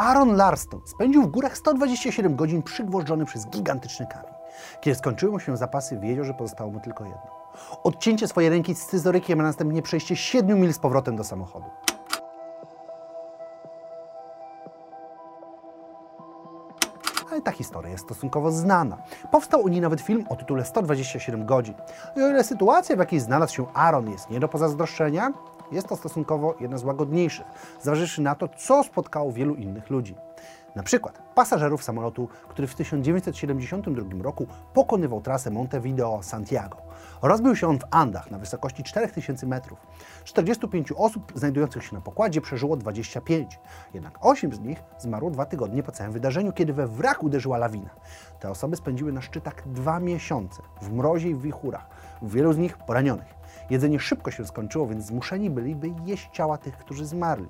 Aaron 0.00 0.36
Larston 0.36 0.80
spędził 0.84 1.22
w 1.22 1.26
górach 1.26 1.56
127 1.56 2.36
godzin 2.36 2.62
przygwożdżony 2.62 3.24
przez 3.24 3.46
gigantyczny 3.46 4.06
kamień. 4.06 4.34
Kiedy 4.80 4.98
skończyły 4.98 5.32
mu 5.32 5.40
się 5.40 5.56
zapasy, 5.56 5.98
wiedział, 5.98 6.24
że 6.24 6.34
pozostało 6.34 6.70
mu 6.70 6.80
tylko 6.80 7.04
jedno. 7.04 7.30
Odcięcie 7.84 8.28
swojej 8.28 8.50
ręki 8.50 8.74
scyzorykiem, 8.74 9.40
a 9.40 9.42
następnie 9.42 9.82
przejście 9.82 10.16
7 10.16 10.60
mil 10.60 10.72
z 10.72 10.78
powrotem 10.78 11.16
do 11.16 11.24
samochodu. 11.24 11.66
ale 17.30 17.40
ta 17.40 17.52
historia 17.52 17.90
jest 17.90 18.04
stosunkowo 18.04 18.50
znana. 18.50 18.96
Powstał 19.30 19.64
o 19.64 19.68
niej 19.68 19.80
nawet 19.80 20.00
film 20.00 20.24
o 20.28 20.36
tytule 20.36 20.64
127 20.64 21.46
godzin. 21.46 21.74
I 22.16 22.22
o 22.22 22.28
ile 22.28 22.44
sytuacja, 22.44 22.96
w 22.96 22.98
jakiej 22.98 23.20
znalazł 23.20 23.54
się 23.54 23.66
Aaron 23.74 24.10
jest 24.10 24.30
nie 24.30 24.40
do 24.40 24.48
pozazdroszczenia, 24.48 25.32
jest 25.72 25.88
to 25.88 25.96
stosunkowo 25.96 26.54
jedna 26.60 26.78
z 26.78 26.84
łagodniejszych, 26.84 27.46
zważywszy 27.80 28.22
na 28.22 28.34
to, 28.34 28.48
co 28.48 28.84
spotkało 28.84 29.32
wielu 29.32 29.54
innych 29.54 29.90
ludzi. 29.90 30.14
Na 30.76 30.82
przykład 30.82 31.22
pasażerów 31.34 31.84
samolotu, 31.84 32.28
który 32.48 32.68
w 32.68 32.74
1972 32.74 34.22
roku 34.22 34.46
pokonywał 34.74 35.20
trasę 35.20 35.50
Montevideo-Santiago. 35.50 36.76
Rozbił 37.22 37.56
się 37.56 37.68
on 37.68 37.78
w 37.78 37.84
Andach 37.90 38.30
na 38.30 38.38
wysokości 38.38 38.82
4000 38.82 39.46
metrów. 39.46 39.78
45 40.24 40.92
osób 40.96 41.32
znajdujących 41.34 41.84
się 41.84 41.94
na 41.94 42.00
pokładzie 42.00 42.40
przeżyło 42.40 42.76
25, 42.76 43.58
jednak 43.94 44.18
8 44.20 44.52
z 44.52 44.60
nich 44.60 44.82
zmarło 44.98 45.30
dwa 45.30 45.46
tygodnie 45.46 45.82
po 45.82 45.92
całym 45.92 46.12
wydarzeniu, 46.12 46.52
kiedy 46.52 46.72
we 46.72 46.86
wrak 46.86 47.22
uderzyła 47.22 47.58
lawina. 47.58 47.90
Te 48.40 48.50
osoby 48.50 48.76
spędziły 48.76 49.12
na 49.12 49.20
szczytach 49.20 49.68
dwa 49.68 50.00
miesiące 50.00 50.62
w 50.82 50.92
mrozie 50.92 51.28
i 51.28 51.34
w 51.34 51.42
wichurach, 51.42 51.86
wielu 52.22 52.52
z 52.52 52.58
nich 52.58 52.78
poranionych. 52.78 53.39
Jedzenie 53.70 54.00
szybko 54.00 54.30
się 54.30 54.46
skończyło, 54.46 54.86
więc 54.86 55.04
zmuszeni 55.04 55.50
byli, 55.50 55.76
by 55.76 55.92
jeść 56.04 56.28
ciała 56.32 56.58
tych, 56.58 56.78
którzy 56.78 57.06
zmarli. 57.06 57.48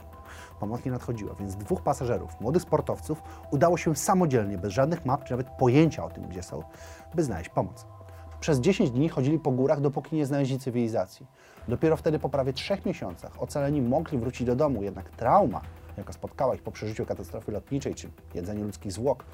Pomoc 0.60 0.84
nie 0.84 0.90
nadchodziła, 0.90 1.34
więc 1.34 1.56
dwóch 1.56 1.82
pasażerów, 1.82 2.40
młodych 2.40 2.62
sportowców, 2.62 3.22
udało 3.50 3.76
się 3.76 3.96
samodzielnie, 3.96 4.58
bez 4.58 4.72
żadnych 4.72 5.06
map 5.06 5.24
czy 5.24 5.30
nawet 5.30 5.46
pojęcia 5.58 6.04
o 6.04 6.10
tym, 6.10 6.28
gdzie 6.28 6.42
są, 6.42 6.62
by 7.14 7.22
znaleźć 7.22 7.50
pomoc. 7.50 7.86
Przez 8.40 8.60
10 8.60 8.90
dni 8.90 9.08
chodzili 9.08 9.38
po 9.38 9.50
górach, 9.50 9.80
dopóki 9.80 10.16
nie 10.16 10.26
znaleźli 10.26 10.58
cywilizacji. 10.58 11.26
Dopiero 11.68 11.96
wtedy, 11.96 12.18
po 12.18 12.28
prawie 12.28 12.52
trzech 12.52 12.86
miesiącach, 12.86 13.42
ocaleni 13.42 13.82
mogli 13.82 14.18
wrócić 14.18 14.46
do 14.46 14.56
domu, 14.56 14.82
jednak 14.82 15.10
trauma, 15.10 15.60
jaka 15.96 16.12
spotkała 16.12 16.54
ich 16.54 16.62
po 16.62 16.70
przeżyciu 16.70 17.06
katastrofy 17.06 17.52
lotniczej 17.52 17.94
czy 17.94 18.10
jedzeniu 18.34 18.64
ludzkich 18.64 18.92
zwłok, 18.92 19.24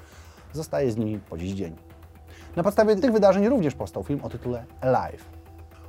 zostaje 0.53 0.91
z 0.91 0.97
nimi 0.97 1.19
po 1.19 1.37
dziś 1.37 1.51
dzień. 1.51 1.75
Na 2.55 2.63
podstawie 2.63 2.95
tych 2.95 3.11
wydarzeń 3.11 3.47
również 3.47 3.75
powstał 3.75 4.03
film 4.03 4.19
o 4.23 4.29
tytule 4.29 4.65
Alive. 4.81 5.36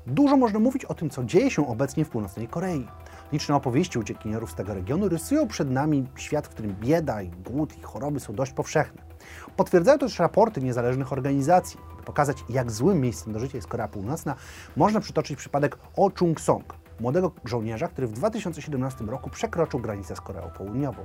Dużo 0.07 0.37
można 0.37 0.59
mówić 0.59 0.85
o 0.85 0.95
tym, 0.95 1.11
co 1.11 1.25
dzieje 1.25 1.51
się 1.51 1.69
obecnie 1.69 2.05
w 2.05 2.09
północnej 2.09 2.49
Korei. 2.49 2.87
Liczne 3.33 3.55
opowieści 3.55 3.99
uciekinierów 3.99 4.51
z 4.51 4.55
tego 4.55 4.75
regionu 4.75 5.09
rysują 5.09 5.49
przed 5.49 5.71
nami 5.71 6.07
świat, 6.17 6.47
w 6.47 6.51
którym 6.51 6.75
bieda 6.81 7.23
i 7.23 7.29
głód 7.29 7.79
i 7.79 7.83
choroby 7.83 8.21
są 8.21 8.35
dość 8.35 8.53
powszechne. 8.53 9.03
Potwierdzają 9.57 9.99
też 9.99 10.19
raporty 10.19 10.63
niezależnych 10.63 11.13
organizacji. 11.13 11.81
By 11.97 12.03
pokazać, 12.03 12.37
jak 12.49 12.71
złym 12.71 13.01
miejscem 13.01 13.33
do 13.33 13.39
życia 13.39 13.59
jest 13.59 13.69
Korea 13.69 13.89
Północna, 13.89 14.35
można 14.77 15.01
przytoczyć 15.01 15.39
przypadek 15.39 15.79
Oh 15.97 16.15
Chung-song, 16.15 16.63
młodego 17.01 17.33
żołnierza, 17.45 17.89
który 17.89 18.07
w 18.07 18.13
2017 18.13 19.05
roku 19.05 19.31
przekroczył 19.31 19.81
granicę 19.81 20.17
z 20.17 20.21
Koreą 20.21 20.51
Południową. 20.51 21.05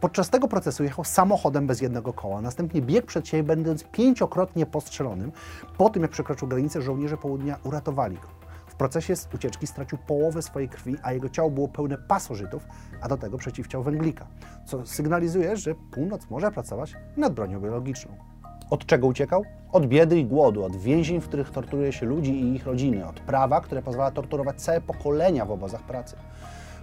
Podczas 0.00 0.30
tego 0.30 0.48
procesu 0.48 0.84
jechał 0.84 1.04
samochodem 1.04 1.66
bez 1.66 1.80
jednego 1.80 2.12
koła, 2.12 2.40
następnie 2.40 2.82
biegł 2.82 3.06
przed 3.06 3.28
siebie, 3.28 3.42
będąc 3.42 3.84
pięciokrotnie 3.84 4.66
postrzelonym. 4.66 5.32
Po 5.78 5.90
tym, 5.90 6.02
jak 6.02 6.10
przekroczył 6.10 6.48
granicę, 6.48 6.82
żołnierze 6.82 7.16
południa 7.16 7.58
uratowali 7.64 8.16
go. 8.16 8.28
W 8.66 8.74
procesie 8.74 9.14
ucieczki 9.34 9.66
stracił 9.66 9.98
połowę 9.98 10.42
swojej 10.42 10.68
krwi, 10.68 10.96
a 11.02 11.12
jego 11.12 11.28
ciało 11.28 11.50
było 11.50 11.68
pełne 11.68 11.98
pasożytów, 11.98 12.62
a 13.00 13.08
do 13.08 13.16
tego 13.16 13.38
przeciwciał 13.38 13.82
węglika, 13.82 14.26
co 14.66 14.86
sygnalizuje, 14.86 15.56
że 15.56 15.74
północ 15.74 16.30
może 16.30 16.50
pracować 16.50 16.94
nad 17.16 17.34
bronią 17.34 17.60
biologiczną. 17.60 18.31
Od 18.72 18.86
czego 18.86 19.06
uciekał? 19.06 19.44
Od 19.72 19.86
biedy 19.86 20.18
i 20.18 20.24
głodu, 20.24 20.64
od 20.64 20.76
więzień, 20.76 21.20
w 21.20 21.28
których 21.28 21.50
torturuje 21.50 21.92
się 21.92 22.06
ludzi 22.06 22.40
i 22.40 22.54
ich 22.54 22.66
rodziny, 22.66 23.06
od 23.08 23.20
prawa, 23.20 23.60
które 23.60 23.82
pozwala 23.82 24.10
torturować 24.10 24.62
całe 24.62 24.80
pokolenia 24.80 25.44
w 25.44 25.50
obozach 25.50 25.82
pracy. 25.82 26.16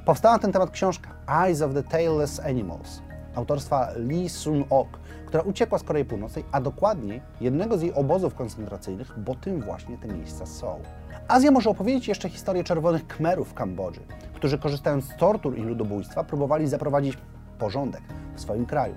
Powstała 0.06 0.36
na 0.36 0.40
ten 0.40 0.52
temat 0.52 0.72
książka 0.72 1.10
Eyes 1.46 1.62
of 1.62 1.74
the 1.74 1.84
Tailless 1.84 2.40
Animals 2.40 3.02
autorstwa 3.36 3.88
Lee 3.96 4.30
Sun-ok, 4.30 4.88
która 5.26 5.44
uciekła 5.44 5.78
z 5.78 5.84
Korei 5.84 6.06
Północnej, 6.06 6.46
a 6.52 6.62
dokładniej 6.62 7.22
jednego 7.42 7.78
z 7.78 7.82
jej 7.82 7.94
obozów 7.94 8.36
koncentracyjnych, 8.36 9.20
bo 9.20 9.36
tym 9.36 9.62
właśnie 9.62 9.98
te 9.98 10.08
miejsca 10.08 10.46
są. 10.46 10.80
Azja 11.28 11.52
może 11.52 11.70
opowiedzieć 11.70 12.08
jeszcze 12.08 12.30
historię 12.30 12.64
czerwonych 12.64 13.08
Khmerów 13.08 13.50
w 13.50 13.54
Kambodży, 13.54 14.02
którzy 14.34 14.58
korzystając 14.58 15.06
z 15.06 15.18
tortur 15.18 15.58
i 15.58 15.62
ludobójstwa 15.62 16.24
próbowali 16.24 16.68
zaprowadzić 16.68 17.18
porządek 17.60 18.02
w 18.36 18.42
swoim 18.42 18.66
kraju. 18.66 18.96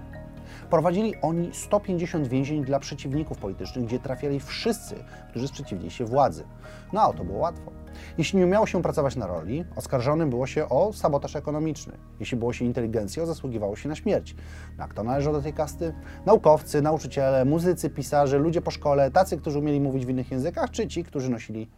Prowadzili 0.71 1.15
oni 1.23 1.51
150 1.53 2.29
więzień 2.29 2.65
dla 2.65 2.79
przeciwników 2.79 3.39
politycznych, 3.39 3.85
gdzie 3.85 3.99
trafiali 3.99 4.41
wszyscy, 4.41 4.95
którzy 5.31 5.49
sprzeciwili 5.49 5.91
się 5.91 6.05
władzy. 6.05 6.45
No 6.93 7.01
a 7.01 7.13
to 7.13 7.25
było 7.25 7.39
łatwo. 7.39 7.73
Jeśli 8.19 8.39
nie 8.39 8.45
umiało 8.45 8.67
się 8.67 8.83
pracować 8.83 9.17
na 9.17 9.27
roli, 9.27 9.65
oskarżonym 9.77 10.31
było 10.31 10.47
się 10.47 10.69
o 10.69 10.93
sabotaż 10.93 11.37
ekonomiczny. 11.37 11.93
Jeśli 12.21 12.37
było 12.39 12.53
się 12.53 12.65
inteligencją, 12.65 13.27
zasługiwało 13.27 13.77
się 13.77 13.89
na 13.89 13.95
śmierć. 13.95 14.35
No, 14.79 14.85
a 14.85 14.89
kto 14.89 15.03
należał 15.03 15.33
do 15.33 15.43
tej 15.43 15.53
kasty? 15.53 15.95
Naukowcy, 16.27 16.83
nauczyciele, 16.83 17.45
muzycy, 17.45 17.91
pisarze, 17.91 18.39
ludzie 18.39 18.63
po 18.63 18.71
szkole, 18.71 19.11
tacy, 19.11 19.37
którzy 19.37 19.59
umieli 19.59 19.81
mówić 19.81 20.07
w 20.07 20.09
innych 20.09 20.31
językach, 20.31 20.71
czy 20.71 20.89
ci, 20.89 21.05
którzy 21.05 21.31
nosili 21.31 21.71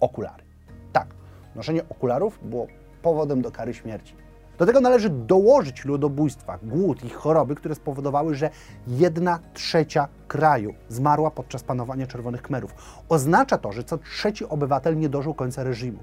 okulary. 0.00 0.44
Tak, 0.92 1.14
noszenie 1.54 1.88
okularów 1.88 2.38
było 2.42 2.66
powodem 3.02 3.42
do 3.42 3.50
kary 3.50 3.74
śmierci. 3.74 4.27
Do 4.58 4.66
tego 4.66 4.80
należy 4.80 5.10
dołożyć 5.10 5.84
ludobójstwa, 5.84 6.58
głód 6.62 7.04
i 7.04 7.08
choroby, 7.08 7.54
które 7.54 7.74
spowodowały, 7.74 8.34
że 8.34 8.50
jedna 8.86 9.38
trzecia 9.54 10.08
kraju 10.28 10.74
zmarła 10.88 11.30
podczas 11.30 11.62
panowania 11.62 12.06
Czerwonych 12.06 12.42
Kmerów. 12.42 12.74
Oznacza 13.08 13.58
to, 13.58 13.72
że 13.72 13.84
co 13.84 13.98
trzeci 13.98 14.48
obywatel 14.48 14.98
nie 14.98 15.08
dożył 15.08 15.34
końca 15.34 15.62
reżimu. 15.62 15.98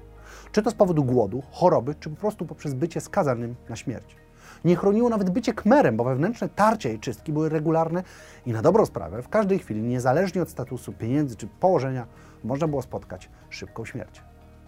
Czy 0.52 0.62
to 0.62 0.70
z 0.70 0.74
powodu 0.74 1.04
głodu, 1.04 1.42
choroby, 1.52 1.94
czy 1.94 2.10
po 2.10 2.16
prostu 2.16 2.46
poprzez 2.46 2.74
bycie 2.74 3.00
skazanym 3.00 3.56
na 3.68 3.76
śmierć. 3.76 4.16
Nie 4.64 4.76
chroniło 4.76 5.08
nawet 5.08 5.30
bycie 5.30 5.54
kmerem, 5.54 5.96
bo 5.96 6.04
wewnętrzne 6.04 6.48
tarcia 6.48 6.88
i 6.88 6.98
czystki 6.98 7.32
były 7.32 7.48
regularne 7.48 8.02
i 8.46 8.52
na 8.52 8.62
dobrą 8.62 8.86
sprawę 8.86 9.22
w 9.22 9.28
każdej 9.28 9.58
chwili, 9.58 9.82
niezależnie 9.82 10.42
od 10.42 10.50
statusu, 10.50 10.92
pieniędzy 10.92 11.36
czy 11.36 11.46
położenia, 11.46 12.06
można 12.44 12.68
było 12.68 12.82
spotkać 12.82 13.30
szybką 13.50 13.84
śmierć. 13.84 14.22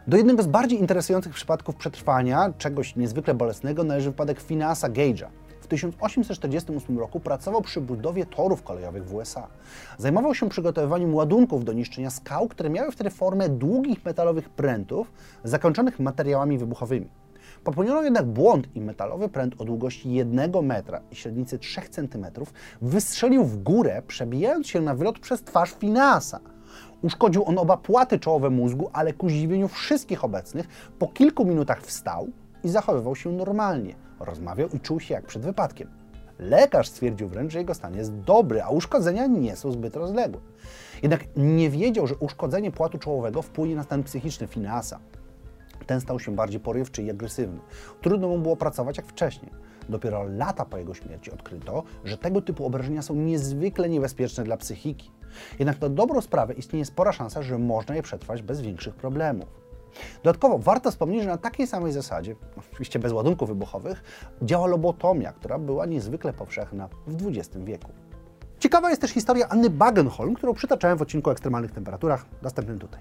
Do 0.09 0.17
jednego 0.17 0.43
z 0.43 0.47
bardziej 0.47 0.79
interesujących 0.79 1.35
przypadków 1.35 1.77
przetrwania 1.77 2.53
czegoś 2.59 2.97
niezwykle 2.97 3.35
bolesnego 3.35 3.85
należy 3.85 4.11
wypadek 4.11 4.41
Phineasa 4.41 4.89
Gage'a. 4.89 5.27
W 5.61 5.67
1848 5.67 6.99
roku 6.99 7.21
pracował 7.21 7.63
przy 7.63 7.81
budowie 7.81 8.27
torów 8.27 8.63
kolejowych 8.63 9.05
w 9.05 9.15
USA. 9.15 9.49
Zajmował 9.99 10.35
się 10.35 10.49
przygotowywaniem 10.49 11.15
ładunków 11.15 11.65
do 11.65 11.73
niszczenia 11.73 12.11
skał, 12.11 12.49
które 12.49 12.71
miały 12.71 12.93
wtedy 12.93 13.11
formę 13.11 13.49
długich 13.49 14.05
metalowych 14.05 14.49
prętów 14.49 15.13
zakończonych 15.45 16.01
materiałami 16.01 16.59
wybuchowymi. 16.59 17.11
Popełniono 17.65 18.03
jednak 18.03 18.27
błąd 18.27 18.69
i 18.75 18.81
metalowy 18.81 19.29
pręt 19.29 19.61
o 19.61 19.65
długości 19.65 20.13
1 20.13 20.63
metra 20.63 21.01
i 21.11 21.17
średnicy 21.17 21.59
3 21.59 21.81
cm 21.91 22.27
wystrzelił 22.83 23.45
w 23.45 23.63
górę, 23.63 24.03
przebijając 24.07 24.67
się 24.67 24.81
na 24.81 24.95
wylot 24.95 25.19
przez 25.19 25.43
twarz 25.43 25.73
Phineasa. 25.73 26.41
Uszkodził 27.03 27.45
on 27.45 27.59
oba 27.59 27.77
płaty 27.77 28.19
czołowe 28.19 28.51
mózgu, 28.51 28.91
ale 28.93 29.13
ku 29.13 29.29
zdziwieniu 29.29 29.69
wszystkich 29.69 30.25
obecnych 30.25 30.93
po 30.99 31.09
kilku 31.09 31.45
minutach 31.45 31.83
wstał 31.83 32.29
i 32.65 32.69
zachowywał 32.69 33.17
się 33.17 33.33
normalnie. 33.33 33.95
Rozmawiał 34.21 34.69
i 34.69 34.81
czuł 34.81 35.01
się 35.01 35.15
jak 35.15 35.27
przed 35.27 35.43
wypadkiem. 35.43 35.89
Lekarz 36.39 36.89
stwierdził 36.89 37.29
wręcz, 37.29 37.53
że 37.53 37.59
jego 37.59 37.75
stan 37.75 37.97
jest 37.97 38.15
dobry, 38.15 38.63
a 38.63 38.69
uszkodzenia 38.69 39.27
nie 39.27 39.57
są 39.57 39.73
zbyt 39.73 39.97
rozległe. 39.97 40.41
Jednak 41.03 41.25
nie 41.37 41.71
wiedział, 41.71 42.07
że 42.07 42.17
uszkodzenie 42.17 42.71
płatu 42.71 42.99
czołowego 42.99 43.43
wpłynie 43.43 43.77
na 43.77 43.83
stan 43.83 44.03
psychiczny 44.03 44.47
Fineasa. 44.47 44.99
Ten 45.87 46.01
stał 46.01 46.21
się 46.21 46.35
bardziej 46.35 46.61
porywczy 46.61 47.03
i 47.03 47.11
agresywny. 47.11 47.61
Trudno 48.01 48.29
mu 48.29 48.39
było 48.39 48.57
pracować 48.57 48.97
jak 48.97 49.07
wcześniej. 49.07 49.53
Dopiero 49.89 50.25
lata 50.25 50.65
po 50.65 50.79
jego 50.79 50.95
śmierci 50.95 51.31
odkryto, 51.31 51.83
że 52.05 52.19
tego 52.19 52.43
typu 52.43 52.67
obrażenia 52.67 53.03
są 53.03 53.15
niezwykle 53.15 53.89
niebezpieczne 53.89 54.45
dla 54.45 54.57
psychiki. 54.57 55.11
Jednak 55.59 55.81
na 55.81 55.89
dobrą 55.89 56.21
sprawę 56.21 56.55
istnieje 56.55 56.85
spora 56.85 57.13
szansa, 57.13 57.43
że 57.43 57.59
można 57.59 57.97
je 57.97 58.03
przetrwać 58.03 58.43
bez 58.43 58.61
większych 58.61 58.95
problemów. 58.95 59.49
Dodatkowo 60.23 60.59
warto 60.59 60.91
wspomnieć, 60.91 61.23
że 61.23 61.29
na 61.29 61.37
takiej 61.37 61.67
samej 61.67 61.93
zasadzie, 61.93 62.37
oczywiście 62.73 62.99
bez 62.99 63.13
ładunków 63.13 63.49
wybuchowych, 63.49 64.03
działa 64.43 64.67
lobotomia, 64.67 65.33
która 65.33 65.59
była 65.59 65.87
niezwykle 65.87 66.33
powszechna 66.33 66.89
w 67.07 67.27
XX 67.27 67.65
wieku. 67.65 67.93
Ciekawa 68.59 68.91
jest 68.91 69.01
też 69.01 69.11
historia 69.11 69.49
Anny 69.49 69.71
Bagenholm, 69.71 70.35
którą 70.35 70.55
przytaczałem 70.55 70.99
w 70.99 71.03
odcinku 71.03 71.31
o 71.31 71.33
ekstremalnych 71.33 71.73
temperaturach, 71.73 72.27
dostępnym 72.43 72.79
tutaj. 72.79 73.01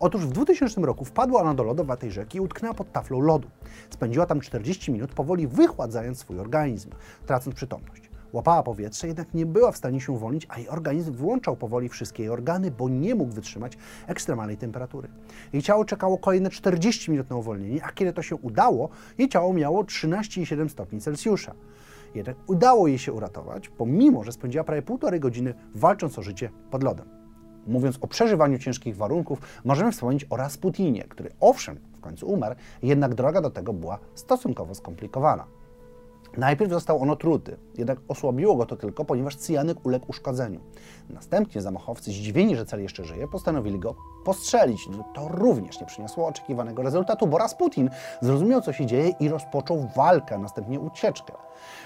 Otóż 0.00 0.26
w 0.26 0.32
2000 0.32 0.80
roku 0.80 1.04
wpadła 1.04 1.40
ona 1.40 1.54
do 1.54 1.62
lodowatej 1.62 2.10
rzeki 2.10 2.38
i 2.38 2.40
utknęła 2.40 2.74
pod 2.74 2.92
taflą 2.92 3.20
lodu. 3.20 3.48
Spędziła 3.90 4.26
tam 4.26 4.40
40 4.40 4.92
minut, 4.92 5.12
powoli 5.12 5.46
wychładzając 5.46 6.18
swój 6.18 6.38
organizm, 6.38 6.90
tracąc 7.26 7.56
przytomność. 7.56 8.10
Łapała 8.32 8.62
powietrze, 8.62 9.06
jednak 9.06 9.34
nie 9.34 9.46
była 9.46 9.72
w 9.72 9.76
stanie 9.76 10.00
się 10.00 10.12
uwolnić, 10.12 10.46
a 10.48 10.58
jej 10.58 10.68
organizm 10.68 11.12
wyłączał 11.12 11.56
powoli 11.56 11.88
wszystkie 11.88 12.22
jej 12.22 12.30
organy, 12.30 12.70
bo 12.70 12.88
nie 12.88 13.14
mógł 13.14 13.32
wytrzymać 13.32 13.78
ekstremalnej 14.06 14.56
temperatury. 14.56 15.08
Jej 15.52 15.62
ciało 15.62 15.84
czekało 15.84 16.18
kolejne 16.18 16.50
40 16.50 17.10
minut 17.10 17.30
na 17.30 17.36
uwolnienie, 17.36 17.84
a 17.84 17.92
kiedy 17.92 18.12
to 18.12 18.22
się 18.22 18.36
udało, 18.36 18.88
jej 19.18 19.28
ciało 19.28 19.52
miało 19.52 19.84
13,7 19.84 20.68
stopni 20.68 21.00
Celsjusza. 21.00 21.54
Jednak 22.14 22.36
udało 22.46 22.88
jej 22.88 22.98
się 22.98 23.12
uratować, 23.12 23.68
pomimo 23.68 24.24
że 24.24 24.32
spędziła 24.32 24.64
prawie 24.64 24.82
półtorej 24.82 25.20
godziny 25.20 25.54
walcząc 25.74 26.18
o 26.18 26.22
życie 26.22 26.50
pod 26.70 26.82
lodem. 26.82 27.06
Mówiąc 27.66 27.98
o 28.00 28.06
przeżywaniu 28.06 28.58
ciężkich 28.58 28.96
warunków, 28.96 29.38
możemy 29.64 29.92
wspomnieć 29.92 30.26
o 30.30 30.36
Rasputinie, 30.36 31.04
który 31.04 31.30
owszem 31.40 31.78
w 31.94 32.00
końcu 32.00 32.26
umarł, 32.26 32.54
jednak 32.82 33.14
droga 33.14 33.40
do 33.40 33.50
tego 33.50 33.72
była 33.72 33.98
stosunkowo 34.14 34.74
skomplikowana. 34.74 35.44
Najpierw 36.36 36.70
został 36.70 37.02
on 37.02 37.10
otruty, 37.10 37.56
jednak 37.78 37.98
osłabiło 38.08 38.56
go 38.56 38.66
to 38.66 38.76
tylko, 38.76 39.04
ponieważ 39.04 39.36
cyjanek 39.36 39.86
uległ 39.86 40.06
uszkodzeniu. 40.08 40.60
Następnie 41.10 41.62
zamachowcy, 41.62 42.10
zdziwieni, 42.10 42.56
że 42.56 42.66
cel 42.66 42.82
jeszcze 42.82 43.04
żyje, 43.04 43.28
postanowili 43.28 43.78
go 43.78 43.94
postrzelić. 44.24 44.88
No, 44.88 45.04
to 45.14 45.28
również 45.28 45.80
nie 45.80 45.86
przyniosło 45.86 46.26
oczekiwanego 46.26 46.82
rezultatu, 46.82 47.26
bo 47.26 47.38
Rasputin 47.38 47.90
zrozumiał, 48.20 48.60
co 48.60 48.72
się 48.72 48.86
dzieje 48.86 49.08
i 49.20 49.28
rozpoczął 49.28 49.88
walkę, 49.96 50.34
a 50.34 50.38
następnie 50.38 50.80
ucieczkę. 50.80 51.32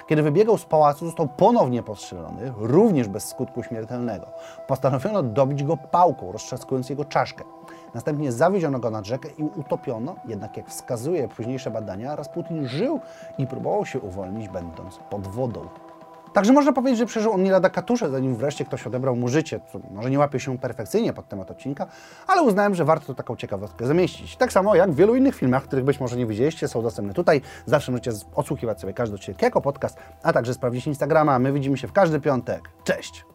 Kiedy 0.06 0.22
wybiegał 0.22 0.58
z 0.58 0.64
pałacu, 0.64 1.06
został 1.06 1.28
ponownie 1.28 1.82
postrzelony, 1.82 2.52
również 2.56 3.08
bez 3.08 3.28
skutku 3.28 3.62
śmiertelnego. 3.62 4.26
Postanowiono 4.68 5.22
dobić 5.22 5.64
go 5.64 5.76
pałką, 5.76 6.32
roztrzaskując 6.32 6.90
jego 6.90 7.04
czaszkę. 7.04 7.44
Następnie 7.94 8.32
zawieziono 8.32 8.78
go 8.78 8.90
nad 8.90 9.06
rzekę 9.06 9.28
i 9.38 9.42
utopiono, 9.42 10.16
jednak 10.24 10.56
jak 10.56 10.68
wskazuje 10.68 11.28
późniejsze 11.28 11.70
badania, 11.70 12.16
Rasputin 12.16 12.68
żył 12.68 13.00
i 13.38 13.46
próbował 13.46 13.86
się 13.86 14.00
uwolnić, 14.00 14.48
będąc 14.48 14.98
pod 15.10 15.26
wodą. 15.26 15.68
Także 16.32 16.52
można 16.52 16.72
powiedzieć, 16.72 16.98
że 16.98 17.06
przeżył 17.06 17.32
on 17.32 17.42
nie 17.42 17.50
lada 17.50 17.70
katusze, 17.70 18.10
zanim 18.10 18.36
wreszcie 18.36 18.64
ktoś 18.64 18.86
odebrał 18.86 19.16
mu 19.16 19.28
życie, 19.28 19.60
może 19.90 20.10
nie 20.10 20.18
łapie 20.18 20.40
się 20.40 20.58
perfekcyjnie 20.58 21.12
pod 21.12 21.28
temat 21.28 21.50
odcinka, 21.50 21.86
ale 22.26 22.42
uznałem, 22.42 22.74
że 22.74 22.84
warto 22.84 23.14
taką 23.14 23.36
ciekawostkę 23.36 23.86
zamieścić. 23.86 24.36
Tak 24.36 24.52
samo 24.52 24.74
jak 24.74 24.92
w 24.92 24.94
wielu 24.94 25.14
innych 25.14 25.34
filmach, 25.34 25.62
których 25.62 25.84
być 25.84 26.00
może 26.00 26.16
nie 26.16 26.26
widzieliście, 26.26 26.68
są 26.68 26.82
dostępne 26.82 27.14
tutaj. 27.14 27.40
Zawsze 27.66 27.92
możecie 27.92 28.10
odsłuchiwać 28.34 28.80
sobie 28.80 28.92
każdy 28.92 29.14
odcinek 29.14 29.42
jako 29.42 29.60
podcast, 29.60 29.96
a 30.22 30.32
także 30.32 30.54
sprawdzić 30.54 30.86
Instagrama. 30.86 31.38
My 31.38 31.52
widzimy 31.52 31.76
się 31.76 31.88
w 31.88 31.92
każdy 31.92 32.20
piątek. 32.20 32.70
Cześć! 32.84 33.31